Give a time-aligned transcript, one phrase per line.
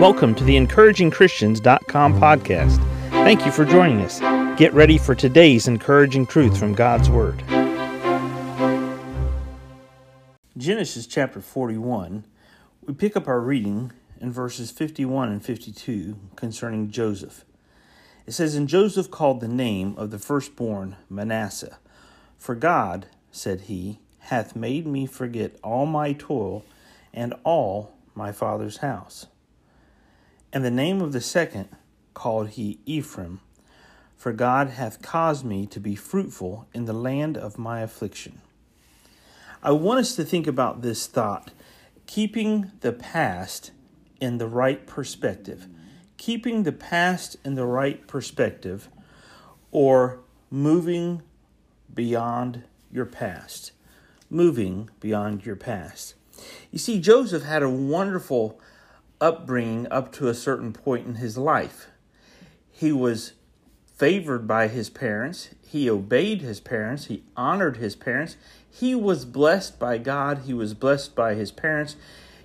[0.00, 2.78] Welcome to the encouragingchristians.com podcast.
[3.10, 4.18] Thank you for joining us.
[4.58, 7.42] Get ready for today's encouraging truth from God's Word.
[10.58, 12.26] Genesis chapter 41,
[12.84, 17.44] we pick up our reading in verses 51 and 52 concerning Joseph.
[18.26, 21.78] It says, And Joseph called the name of the firstborn Manasseh,
[22.36, 26.64] for God, said he, hath made me forget all my toil
[27.12, 29.28] and all my father's house.
[30.54, 31.68] And the name of the second
[32.14, 33.40] called he Ephraim,
[34.16, 38.40] for God hath caused me to be fruitful in the land of my affliction.
[39.64, 41.50] I want us to think about this thought
[42.06, 43.72] keeping the past
[44.20, 45.66] in the right perspective.
[46.18, 48.88] Keeping the past in the right perspective
[49.72, 51.22] or moving
[51.92, 52.62] beyond
[52.92, 53.72] your past.
[54.30, 56.14] Moving beyond your past.
[56.70, 58.60] You see, Joseph had a wonderful
[59.24, 61.86] upbringing up to a certain point in his life.
[62.70, 63.32] He was
[63.96, 68.36] favored by his parents, he obeyed his parents, he honored his parents,
[68.70, 71.96] he was blessed by God, he was blessed by his parents.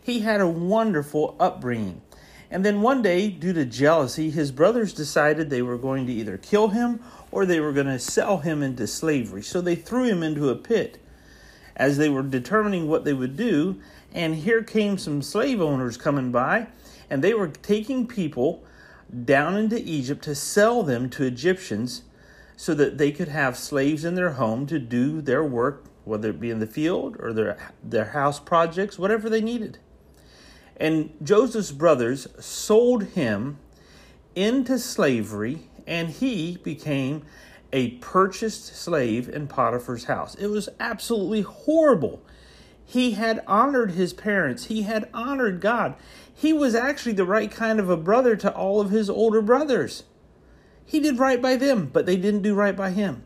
[0.00, 2.00] He had a wonderful upbringing.
[2.48, 6.38] And then one day, due to jealousy, his brothers decided they were going to either
[6.38, 7.02] kill him
[7.32, 9.42] or they were going to sell him into slavery.
[9.42, 10.98] So they threw him into a pit
[11.78, 13.80] as they were determining what they would do.
[14.12, 16.68] And here came some slave owners coming by,
[17.08, 18.64] and they were taking people
[19.24, 22.02] down into Egypt to sell them to Egyptians
[22.56, 26.40] so that they could have slaves in their home to do their work, whether it
[26.40, 29.78] be in the field or their, their house projects, whatever they needed.
[30.76, 33.58] And Joseph's brothers sold him
[34.34, 37.22] into slavery, and he became
[37.72, 40.34] a purchased slave in Potiphar's house.
[40.36, 42.22] It was absolutely horrible.
[42.84, 45.94] He had honored his parents, he had honored God.
[46.34, 50.04] He was actually the right kind of a brother to all of his older brothers.
[50.86, 53.24] He did right by them, but they didn't do right by him.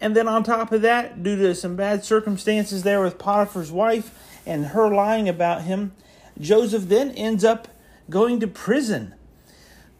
[0.00, 4.40] And then on top of that, due to some bad circumstances there with Potiphar's wife
[4.46, 5.92] and her lying about him,
[6.40, 7.68] Joseph then ends up
[8.08, 9.14] going to prison.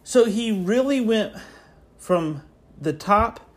[0.03, 1.35] So he really went
[1.97, 2.43] from
[2.79, 3.48] the top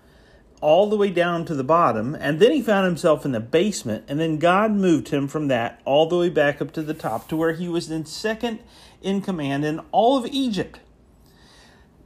[0.62, 4.04] all the way down to the bottom, and then he found himself in the basement,
[4.08, 7.28] and then God moved him from that all the way back up to the top
[7.28, 8.60] to where he was in second
[9.02, 10.78] in command in all of Egypt.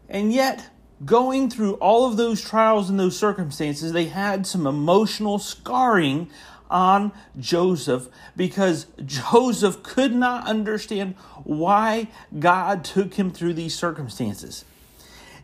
[0.09, 0.71] And yet,
[1.05, 6.31] going through all of those trials and those circumstances, they had some emotional scarring
[6.71, 11.15] on Joseph because Joseph could not understand
[11.45, 12.09] why
[12.39, 14.65] God took him through these circumstances.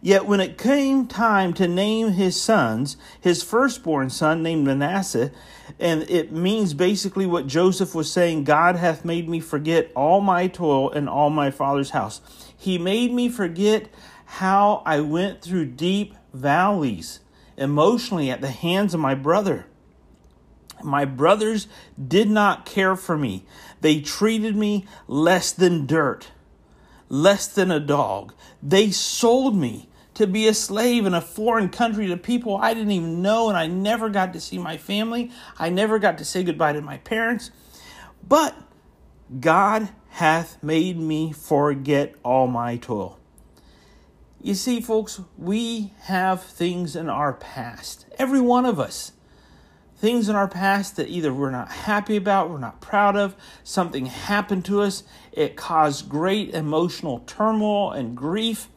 [0.04, 5.30] Yet when it came time to name his sons, his firstborn son named Manasseh,
[5.78, 10.48] and it means basically what Joseph was saying God hath made me forget all my
[10.48, 12.20] toil and all my father's house.
[12.56, 13.88] He made me forget
[14.24, 17.20] how I went through deep valleys
[17.56, 19.66] emotionally at the hands of my brother.
[20.82, 21.68] My brothers
[22.08, 23.44] did not care for me.
[23.82, 26.32] They treated me less than dirt,
[27.08, 28.34] less than a dog.
[28.60, 32.92] They sold me to be a slave in a foreign country to people I didn't
[32.92, 35.30] even know, and I never got to see my family.
[35.58, 37.50] I never got to say goodbye to my parents.
[38.26, 38.56] But
[39.40, 43.18] God hath made me forget all my toil.
[44.42, 49.12] You see, folks, we have things in our past, every one of us.
[49.96, 54.06] Things in our past that either we're not happy about, we're not proud of, something
[54.06, 58.68] happened to us, it caused great emotional turmoil and grief.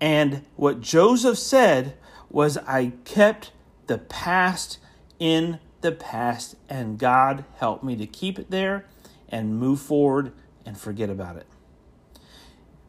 [0.00, 1.94] And what Joseph said
[2.30, 3.52] was, I kept
[3.86, 4.78] the past
[5.18, 8.86] in the past, and God helped me to keep it there
[9.28, 10.32] and move forward
[10.64, 11.46] and forget about it.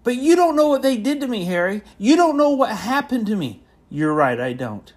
[0.04, 1.84] But you don't know what they did to me, Harry.
[1.98, 3.64] You don't know what happened to me.
[3.90, 4.94] You're right, I don't.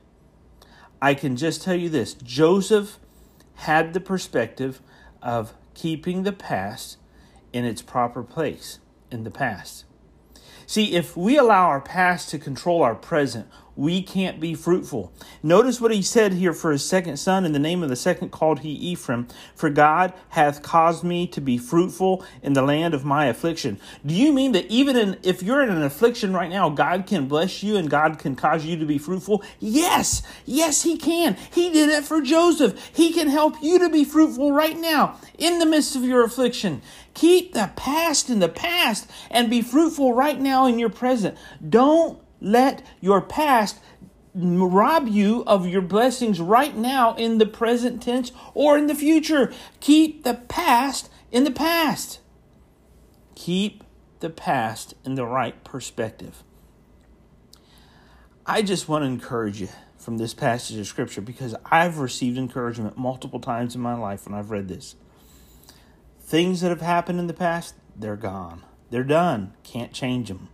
[1.02, 2.98] I can just tell you this Joseph
[3.56, 4.80] had the perspective
[5.20, 6.96] of keeping the past
[7.52, 8.78] in its proper place
[9.10, 9.84] in the past.
[10.66, 15.12] See, if we allow our past to control our present, we can't be fruitful.
[15.42, 17.44] Notice what he said here for his second son.
[17.44, 19.26] In the name of the second called he Ephraim.
[19.54, 23.80] For God hath caused me to be fruitful in the land of my affliction.
[24.04, 27.26] Do you mean that even in, if you're in an affliction right now, God can
[27.26, 29.42] bless you and God can cause you to be fruitful?
[29.58, 31.36] Yes, yes, he can.
[31.52, 32.90] He did it for Joseph.
[32.94, 36.82] He can help you to be fruitful right now in the midst of your affliction.
[37.14, 41.38] Keep the past in the past and be fruitful right now in your present.
[41.66, 43.78] Don't let your past
[44.34, 49.52] rob you of your blessings right now in the present tense or in the future.
[49.80, 52.20] Keep the past in the past.
[53.34, 53.84] Keep
[54.20, 56.42] the past in the right perspective.
[58.46, 62.98] I just want to encourage you from this passage of Scripture because I've received encouragement
[62.98, 64.96] multiple times in my life when I've read this.
[66.20, 68.62] Things that have happened in the past, they're gone.
[68.90, 69.54] They're done.
[69.62, 70.48] Can't change them.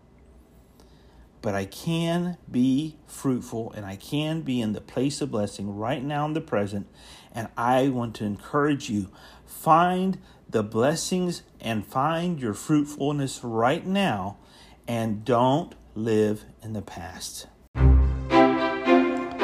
[1.43, 6.05] But I can be fruitful and I can be in the place of blessing right
[6.05, 6.87] now in the present.
[7.33, 9.09] And I want to encourage you
[9.47, 14.37] find the blessings and find your fruitfulness right now
[14.87, 17.47] and don't live in the past.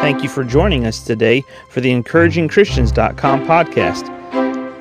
[0.07, 4.13] Thank you for joining us today for the encouragingchristians.com podcast.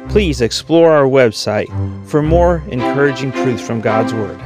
[0.10, 1.68] Please explore our website
[2.08, 4.40] for more encouraging truths from God's Word.